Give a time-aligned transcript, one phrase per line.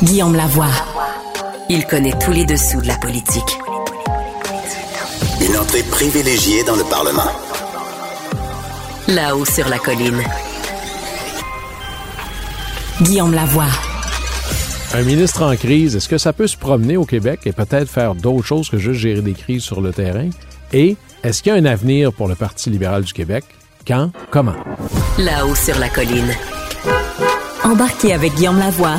[0.00, 0.70] Guillaume Lavoie.
[1.68, 3.58] Il connaît tous les dessous de la politique.
[5.40, 7.32] Une entrée privilégiée dans le Parlement.
[9.08, 10.22] Là-haut sur la colline.
[13.02, 13.66] Guillaume Lavoie.
[14.94, 18.14] Un ministre en crise, est-ce que ça peut se promener au Québec et peut-être faire
[18.14, 20.30] d'autres choses que juste gérer des crises sur le terrain?
[20.72, 23.44] Et est-ce qu'il y a un avenir pour le Parti libéral du Québec?
[23.84, 24.12] Quand?
[24.30, 24.54] Comment?
[25.18, 26.32] Là-haut sur la colline.
[27.64, 28.98] Embarquez avec Guillaume Lavoie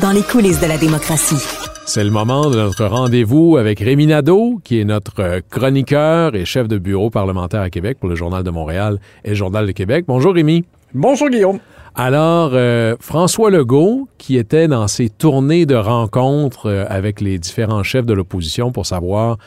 [0.00, 1.42] dans les coulisses de la démocratie.
[1.86, 6.68] C'est le moment de notre rendez-vous avec Rémi Nadeau, qui est notre chroniqueur et chef
[6.68, 10.04] de bureau parlementaire à Québec pour le Journal de Montréal et le Journal de Québec.
[10.06, 10.64] Bonjour Rémi.
[10.94, 11.58] Bonjour Guillaume.
[11.94, 17.82] Alors, euh, François Legault, qui était dans ses tournées de rencontres euh, avec les différents
[17.82, 19.38] chefs de l'opposition pour savoir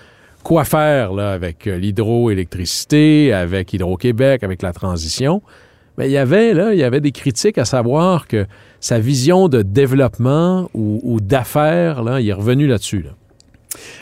[0.43, 5.41] quoi faire là, avec euh, l'hydroélectricité, avec Hydro-Québec, avec la transition,
[5.97, 8.45] mais il y avait là, il y avait des critiques à savoir que
[8.81, 13.05] sa vision de développement ou, d'affaires, là, il est revenu là-dessus.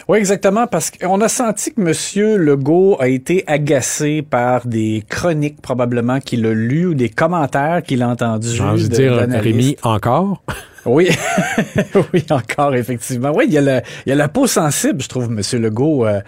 [0.08, 2.38] Oui, exactement, parce qu'on a senti que M.
[2.38, 8.02] Legault a été agacé par des chroniques probablement qu'il a lues ou des commentaires qu'il
[8.02, 8.50] a entendus.
[8.50, 10.42] J'ai envie de dire, Rémi, encore?
[10.86, 11.10] Oui,
[12.14, 13.32] oui, encore, effectivement.
[13.36, 15.62] Oui, il y, a la, il y a la peau sensible, je trouve, M.
[15.62, 16.06] Legault.
[16.06, 16.22] Euh, euh,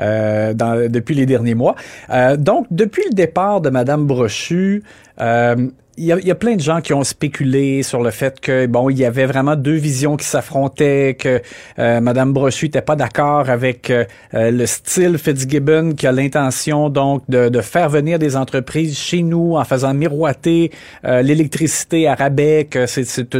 [0.00, 1.74] dans, depuis les derniers mois.
[2.10, 4.82] Euh, donc, depuis le départ de Mme Brochu,
[5.20, 5.70] euh,
[6.00, 8.40] il y, a, il y, a, plein de gens qui ont spéculé sur le fait
[8.40, 11.42] que bon, il y avait vraiment deux visions qui s'affrontaient, que
[11.78, 16.88] euh, Madame Brochu n'était pas d'accord avec euh, euh, le style Fitzgibbon, qui a l'intention
[16.88, 20.70] donc de, de, faire venir des entreprises chez nous en faisant miroiter
[21.04, 23.34] euh, l'électricité à rabais, que c'est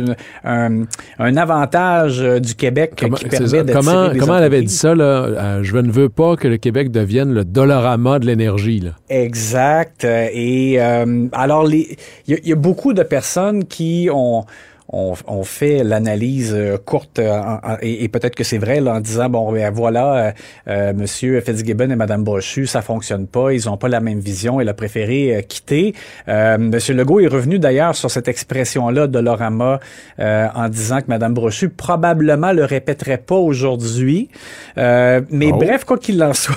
[0.45, 0.85] un,
[1.19, 5.63] un, avantage du Québec comment, qui permet de Comment, comment elle avait dit ça là?
[5.63, 8.83] Je ne veux pas que le Québec devienne le dollarama de l'énergie.
[9.09, 10.05] Exact.
[10.05, 14.45] Et alors les, il y, a beaucoup de personnes qui ont
[14.93, 17.41] on, fait l'analyse euh, courte euh,
[17.81, 20.33] et, peut-être que c'est vrai là, en disant bon ben voilà euh,
[20.69, 24.61] euh, Monsieur Fitzgibbon et Madame Brochu ça fonctionne pas ils ont pas la même vision
[24.61, 25.95] il a préféré quitter.
[26.29, 29.79] Euh, Monsieur Legault est revenu d'ailleurs sur cette expression là de Lorama
[30.19, 34.29] en disant que Madame Brochu probablement le répéterait pas aujourd'hui.
[34.77, 35.57] Mais oh.
[35.57, 36.57] bref quoi qu'il en soit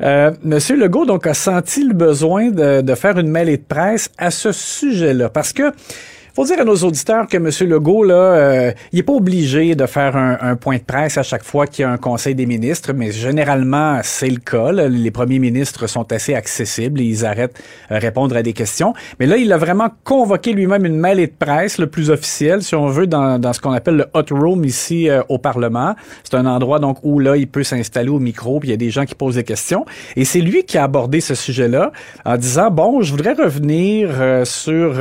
[0.42, 4.30] Monsieur Legault donc a senti le besoin de, de faire une mêlée de presse à
[4.30, 5.72] ce sujet là parce que
[6.34, 7.48] faut dire à nos auditeurs que M.
[7.70, 11.44] Legault, là, euh, il n'est pas obligé de faire un, point de presse à chaque
[11.44, 14.72] fois qu'il y a un conseil des ministres, mais généralement, c'est le cas.
[14.72, 18.94] Les premiers ministres sont assez accessibles et ils arrêtent de répondre à des questions.
[19.20, 22.74] Mais là, il a vraiment convoqué lui-même une mêlée de presse, le plus officiel, si
[22.74, 25.94] on veut, dans, dans ce qu'on appelle le hot room ici euh, au Parlement.
[26.24, 28.78] C'est un endroit donc où là, il peut s'installer au micro, puis il y a
[28.78, 29.86] des gens qui posent des questions.
[30.16, 31.92] Et c'est lui qui a abordé ce sujet-là
[32.24, 34.94] en disant, bon, je voudrais revenir euh, sur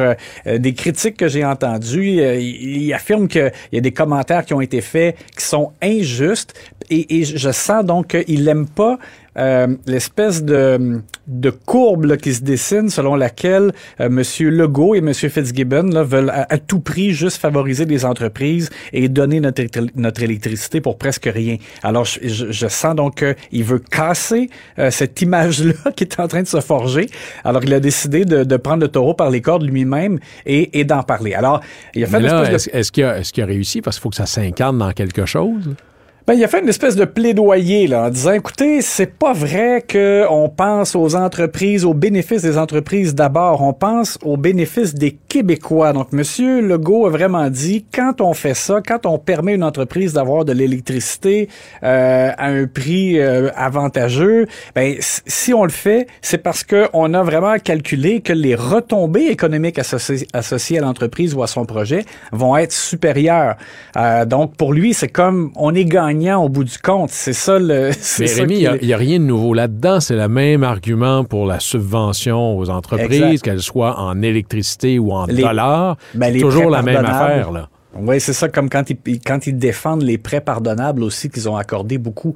[0.46, 4.59] des critiques que j'ai entendu, euh, il, affirme qu'il y a des commentaires qui ont
[4.59, 6.53] été faits qui sont injustes.
[6.89, 9.00] Et, et je sens donc qu'il n'aime pas
[9.38, 14.22] euh, l'espèce de, de courbe qui se dessine selon laquelle euh, M.
[14.50, 15.14] Legault et M.
[15.14, 19.64] Fitzgibbon là, veulent à, tout prix juste favoriser des entreprises et donner notre,
[19.96, 21.58] notre électricité pour presque rien.
[21.82, 24.50] Alors, je, je, sens donc qu'il veut casser
[24.80, 27.08] euh, cette image-là qui est en train de se forger.
[27.44, 30.84] Alors, il a décidé de, de prendre le taureau par les cordes lui-même et, et
[30.84, 31.34] d'en parler.
[31.34, 31.62] Alors,
[31.96, 32.54] il a fait...
[32.54, 33.82] est-ce, est-ce, qu'il a, est-ce qu'il a réussi?
[33.82, 35.76] Parce qu'il faut que ça s'incarne dans quelque chose.
[36.25, 39.84] Ben, il a fait une espèce de plaidoyer là, en disant écoutez, c'est pas vrai
[39.85, 45.17] que on pense aux entreprises, aux bénéfices des entreprises d'abord, on pense aux bénéfices des
[45.28, 45.91] Québécois.
[45.91, 50.13] Donc, Monsieur Legault a vraiment dit quand on fait ça, quand on permet une entreprise
[50.13, 51.50] d'avoir de l'électricité
[51.84, 57.13] euh, à un prix euh, avantageux, ben si on le fait, c'est parce que on
[57.13, 62.05] a vraiment calculé que les retombées économiques associées, associées à l'entreprise ou à son projet
[62.31, 63.57] vont être supérieures.
[63.97, 67.09] Euh, donc, pour lui, c'est comme on est gagnant au bout du compte.
[67.09, 67.91] C'est ça le.
[68.19, 70.00] Mais Rémi, il n'y a, rien de nouveau là-dedans.
[70.00, 75.28] C'est le même argument pour la subvention aux entreprises, qu'elles soient en électricité ou en
[75.28, 75.97] dollars.
[76.13, 77.70] Ben, c'est toujours la même affaire, là.
[77.95, 81.55] Oui, c'est ça, comme quand ils, quand ils défendent les prêts pardonnables aussi qu'ils ont
[81.55, 82.34] accordé beaucoup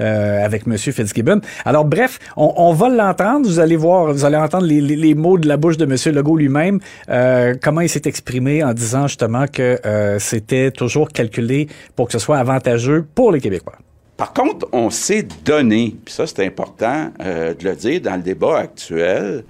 [0.00, 0.76] euh, avec M.
[0.76, 1.40] Fitzgibbon.
[1.64, 3.46] Alors bref, on, va l'entendre.
[3.46, 6.14] Vous allez voir, vous allez entendre les, les, mots de la bouche de M.
[6.14, 6.78] Legault lui-même,
[7.08, 12.12] euh, comment il s'est exprimé en disant justement que euh, c'était toujours calculé pour que
[12.12, 13.78] ce soit avantageux pour les Québécois.
[14.18, 18.58] Par contre, on s'est donné, puis ça c'est important de le dire dans le débat
[18.58, 19.44] actuel,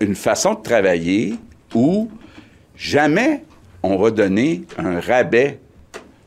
[0.00, 1.36] une façon de travailler
[1.74, 2.10] où
[2.76, 3.44] jamais
[3.82, 5.60] on va donner un rabais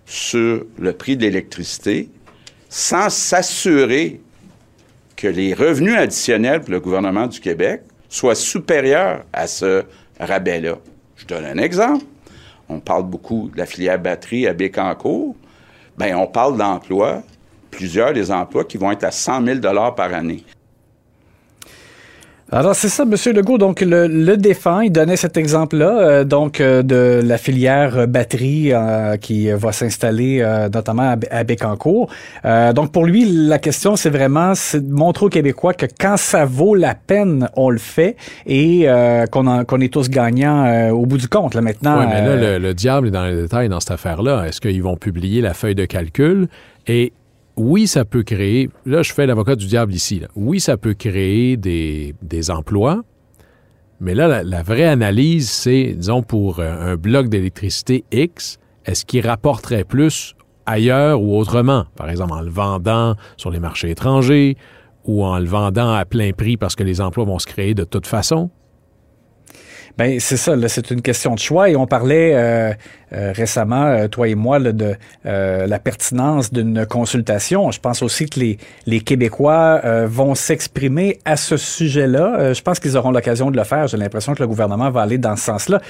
[0.05, 2.09] sur le prix de l'électricité
[2.69, 4.21] sans s'assurer
[5.15, 9.83] que les revenus additionnels pour le gouvernement du Québec soient supérieurs à ce
[10.19, 10.77] rabais-là.
[11.17, 12.05] Je donne un exemple.
[12.69, 15.35] on parle beaucoup de la filière batterie à Bécancourt,
[15.97, 17.21] ben on parle d'emplois,
[17.69, 19.59] plusieurs des emplois qui vont être à 100 000
[19.95, 20.43] par année.
[22.53, 23.57] Alors c'est ça, Monsieur Legault.
[23.57, 28.73] Donc le, le défend, il donnait cet exemple-là, euh, donc euh, de la filière batterie
[28.73, 32.09] euh, qui va s'installer notamment à, Bécancourt.
[32.75, 36.43] donc pour lui, la question c'est vraiment c'est de montrer aux Québécois que quand ça
[36.43, 38.87] vaut la peine, on le fait et
[39.31, 41.53] qu'on qu'on est tous gagnants au bout du compte.
[41.53, 41.99] Là maintenant.
[41.99, 44.45] Oui, mais là le, le diable est dans les détails dans cette affaire-là.
[44.47, 46.47] Est-ce qu'ils vont publier la feuille de calcul
[46.87, 47.13] et
[47.61, 51.57] oui, ça peut créer, là je fais l'avocat du diable ici, oui, ça peut créer
[51.57, 53.03] des, emplois,
[53.99, 59.83] mais là, la, vraie analyse, c'est, disons, pour un bloc d'électricité X, est-ce qu'il rapporterait
[59.83, 60.35] plus
[60.65, 61.85] ailleurs ou autrement?
[61.95, 64.57] Par exemple, en le vendant sur les marchés étrangers
[65.05, 67.83] ou en le vendant à plein prix parce que les emplois vont se créer de
[67.83, 68.49] toute façon?
[69.97, 72.73] Ben c'est ça, c'est une question de choix et on parlait euh,
[73.13, 77.71] euh, récemment, euh, toi et moi, de la pertinence d'une consultation.
[77.71, 82.53] Je pense aussi que les, les Québécois vont s'exprimer à ce sujet-là.
[82.53, 83.87] je pense qu'ils auront l'occasion de le faire.
[83.87, 85.81] J'ai l'impression que le gouvernement va aller dans ce sens-là,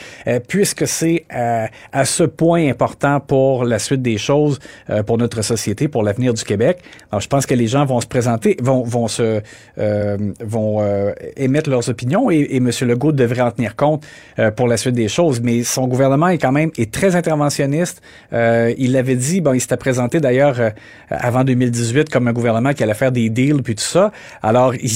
[0.47, 4.59] puisque c'est à ce point important pour la suite des choses,
[5.05, 6.79] pour notre société, pour l'avenir du Québec.
[7.11, 9.41] Alors, je pense que les gens vont se présenter, vont, vont se
[9.77, 12.69] vont émettre leurs opinions et, et M.
[12.81, 14.05] Legault devrait en tenir compte
[14.39, 15.41] euh, pour la suite des choses.
[15.41, 18.01] Mais son gouvernement est quand même est très interventionniste.
[18.33, 20.69] Euh, il l'avait dit, bon, il s'était présenté d'ailleurs euh,
[21.09, 24.11] avant 2018 comme un gouvernement qui allait faire des deals puis tout ça.
[24.41, 24.91] Alors, il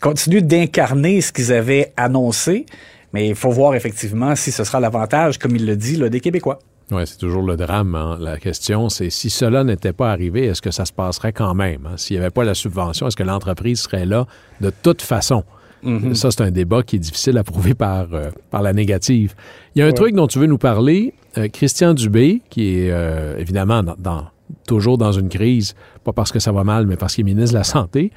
[0.00, 2.66] continue d'incarner ce qu'ils avaient annoncé.
[3.12, 6.58] Mais il faut voir effectivement si ce sera l'avantage, comme il le dit, des Québécois.
[6.90, 7.94] Oui, c'est toujours le drame.
[7.94, 8.18] Hein.
[8.20, 11.86] La question, c'est si cela n'était pas arrivé, est-ce que ça se passerait quand même?
[11.86, 11.96] Hein?
[11.96, 14.26] S'il n'y avait pas la subvention, est-ce que l'entreprise serait là
[14.60, 15.44] de toute façon?
[15.82, 16.14] Mhm.
[16.14, 19.34] Ça, c'est un débat qui est difficile à prouver par, euh, par la négative.
[19.74, 21.14] Il y a un truc dont tu veux nous parler.
[21.38, 24.26] Euh, Christian Dubé, qui est euh, évidemment dans,
[24.66, 25.74] toujours dans une crise,
[26.04, 28.12] pas parce que ça va mal, mais parce qu'il est ministre de la Santé,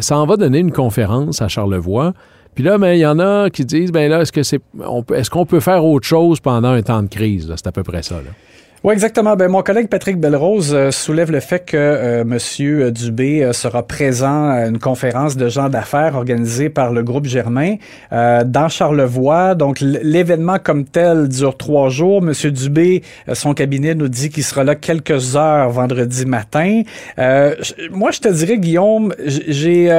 [0.00, 2.14] ça en va donner une conférence à Charlevoix.
[2.54, 4.58] Puis là, ben, il y en a qui disent, ben là, est-ce que c'est,
[5.14, 7.52] est-ce qu'on peut faire autre chose pendant un temps de crise?
[7.54, 8.14] C'est à peu près ça.
[8.14, 8.30] Là.
[8.86, 9.34] Oui, exactement.
[9.34, 12.92] Ben, mon collègue Patrick Belrose euh, soulève le fait que euh, M.
[12.92, 17.74] Dubé euh, sera présent à une conférence de gens d'affaires organisée par le groupe Germain
[18.12, 19.56] dans Charlevoix.
[19.56, 22.22] Donc, l'événement comme tel dure trois jours.
[22.24, 22.32] M.
[22.52, 23.02] Dubé,
[23.32, 26.82] son cabinet nous dit qu'il sera là quelques heures vendredi matin.
[27.90, 29.90] moi, je te dirais, Guillaume, j'ai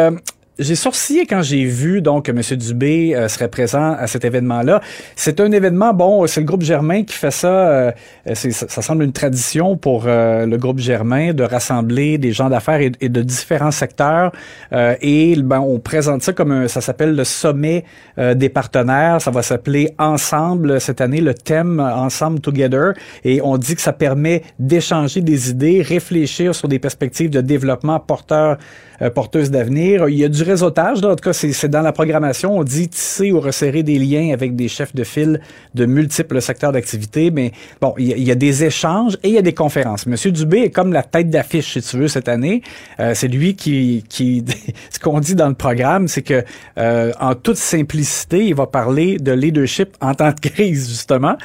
[0.59, 2.41] j'ai sourcillé quand j'ai vu donc que M.
[2.57, 4.81] Dubé euh, serait présent à cet événement-là.
[5.15, 7.47] C'est un événement, bon, c'est le groupe Germain qui fait ça.
[7.47, 7.91] Euh,
[8.33, 13.09] ça, semble une tradition pour euh, le groupe Germain de rassembler des gens d'affaires et,
[13.09, 14.31] de différents secteurs.
[14.71, 17.83] et ben, on présente ça comme un, ça s'appelle le sommet
[18.17, 19.21] des partenaires.
[19.21, 22.93] Ça va s'appeler Ensemble cette année, le thème Ensemble Together.
[23.23, 27.99] Et on dit que ça permet d'échanger des idées, réfléchir sur des perspectives de développement
[27.99, 28.57] porteurs
[29.01, 30.09] euh, porteuse d'avenir.
[30.09, 32.57] Il y a du réseautage, en tout cas, c'est dans la programmation.
[32.57, 35.41] On dit tisser ou resserrer des liens avec des chefs de file
[35.75, 37.31] de multiples secteurs d'activité.
[37.31, 37.51] Mais
[37.81, 40.05] bon, il y, a, des échanges et il y a des conférences.
[40.05, 42.61] Monsieur Dubé est comme la tête d'affiche, si tu veux, cette année.
[42.99, 44.43] Euh, c'est lui qui, qui
[44.89, 46.43] ce qu'on dit dans le programme, c'est que
[46.77, 51.37] euh, en toute simplicité, il va parler de leadership en temps de crise, justement.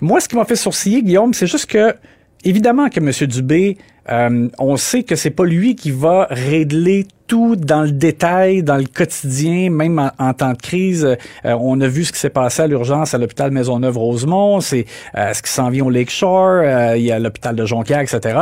[0.00, 1.94] Moi, ce qui m'a fait sourciller, Guillaume, c'est juste que
[2.44, 3.10] évidemment que M.
[3.28, 3.78] Dubé,
[4.10, 8.76] euh, on sait que c'est pas lui qui va régler tout dans le détail, dans
[8.76, 11.04] le quotidien, même en, temps de crise.
[11.04, 15.32] Euh, on a vu ce qui s'est passé à l'urgence à l'hôpital Maisonneuve-Rosemont, c'est euh,
[15.32, 18.38] ce qui s'en vient au Lakeshore, il y a l'hôpital de Jonquière, etc.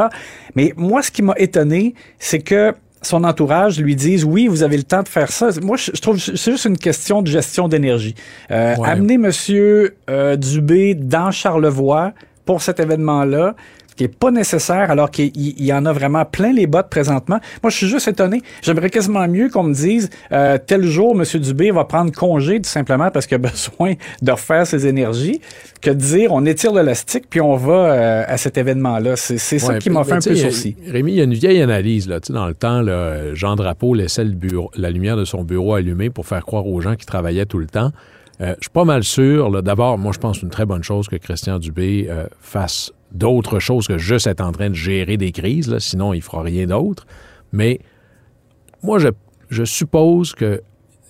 [0.54, 4.76] Mais moi, ce qui m'a étonné, c'est que son entourage lui dise oui, vous avez
[4.76, 5.48] le temps de faire ça.
[5.62, 8.14] Moi, je, trouve c'est juste une question de gestion d'énergie.
[8.48, 9.94] Amener Monsieur
[10.36, 12.12] Dubé dans Charlevoix
[12.44, 13.54] pour cet événement-là,
[14.00, 17.38] qui est pas nécessaire alors qu'il y en a vraiment plein les bottes présentement.
[17.62, 18.40] Moi, je suis juste étonné.
[18.62, 21.38] J'aimerais quasiment mieux qu'on me dise euh, tel jour, M.
[21.38, 23.92] Dubé va prendre congé tout simplement parce qu'il a besoin
[24.22, 25.42] de refaire ses énergies
[25.82, 29.16] que de dire on étire l'élastique puis on va euh, à cet événement-là.
[29.16, 30.76] C'est ça qui m'a fait un peu sourcil.
[30.86, 32.08] Rémi, il y a une vieille analyse.
[32.08, 35.74] Là, dans le temps, là, Jean Drapeau laissait le bureau, la lumière de son bureau
[35.74, 37.90] allumée pour faire croire aux gens qui travaillaient tout le temps.
[38.40, 39.62] Euh, je suis pas mal sûr.
[39.62, 42.08] D'abord, moi, je pense une très bonne chose que Christian Dubé
[42.40, 46.22] fasse d'autres choses que juste être en train de gérer des crises, là, sinon il
[46.22, 47.06] fera rien d'autre.
[47.52, 47.80] Mais
[48.82, 49.08] moi, je,
[49.48, 50.62] je suppose que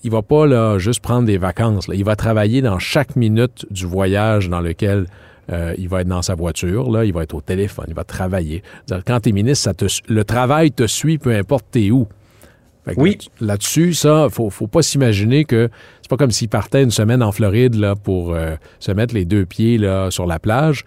[0.02, 1.86] il va pas là, juste prendre des vacances.
[1.86, 1.94] Là.
[1.94, 5.06] Il va travailler dans chaque minute du voyage dans lequel
[5.52, 8.04] euh, il va être dans sa voiture, là, il va être au téléphone, il va
[8.04, 8.62] travailler.
[9.06, 12.08] Quand tu es ministre, ça te, le travail te suit, peu importe t'es où.
[12.96, 13.18] oui.
[13.40, 15.68] Là-dessus, ça, faut, faut pas s'imaginer que
[16.10, 19.46] pas comme s'il partait une semaine en Floride là, pour euh, se mettre les deux
[19.46, 20.84] pieds là, sur la plage.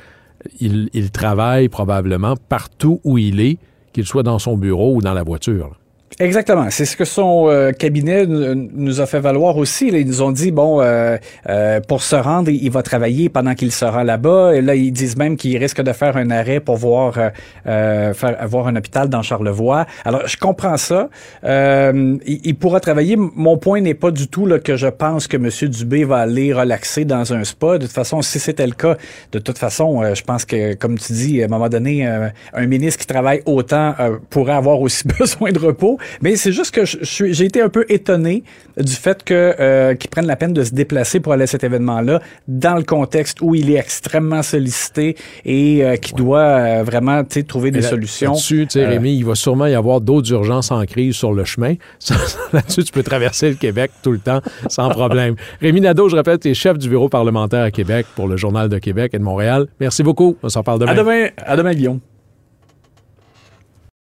[0.60, 3.58] Il, il travaille probablement partout où il est,
[3.94, 5.78] qu'il soit dans son bureau ou dans la voiture.
[6.20, 6.68] Exactement.
[6.70, 9.88] C'est ce que son euh, cabinet n- nous a fait valoir aussi.
[9.88, 11.18] Ils nous ont dit, bon, euh,
[11.50, 14.62] euh, pour se rendre, il va travailler pendant qu'il sera là-bas.
[14.62, 17.30] Là, ils disent même qu'il risque de faire un arrêt pour voir euh,
[17.68, 19.86] euh, faire avoir un hôpital dans Charlevoix.
[20.06, 21.10] Alors, je comprends ça.
[21.44, 23.16] Euh, il, il pourra travailler.
[23.18, 25.50] Mon point n'est pas du tout là, que je pense que M.
[25.70, 27.80] Dubé va aller relaxer dans un spa.
[27.80, 28.98] De toute façon, si c'était le cas,
[29.32, 32.30] de toute façon, euh, je pense que, comme tu dis, à un moment donné, euh,
[32.54, 35.98] un ministre qui travaille autant euh, pourrait avoir aussi besoin de repos.
[36.22, 38.44] Mais c'est juste que j'ai été un peu étonné
[38.78, 41.64] du fait que euh, qu'ils prennent la peine de se déplacer pour aller à cet
[41.64, 47.24] événement-là dans le contexte où il est extrêmement sollicité et euh, qui doit euh, vraiment
[47.48, 48.32] trouver des là- solutions.
[48.32, 51.76] Là-dessus, Euh, Rémi, il va sûrement y avoir d'autres urgences en crise sur le chemin.
[52.54, 55.36] Là-dessus, tu peux traverser le Québec tout le temps sans problème.
[55.62, 58.70] Rémi Nadeau, je répète, tu es chef du bureau parlementaire à Québec pour le Journal
[58.70, 59.68] de Québec et de Montréal.
[59.80, 60.38] Merci beaucoup.
[60.44, 60.92] On s'en parle demain.
[60.92, 62.00] À demain, à demain, Guillaume.